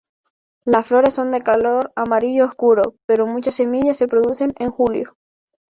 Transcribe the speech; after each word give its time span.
Las 0.65 0.87
flores 0.87 1.13
son 1.13 1.29
de 1.29 1.43
color 1.43 1.91
amarillo 1.95 2.45
oscuro, 2.45 2.95
pero 3.05 3.27
muchas 3.27 3.53
semillas 3.53 3.97
se 3.97 4.07
producen 4.07 4.51
en 4.57 4.71
julio. 4.71 5.15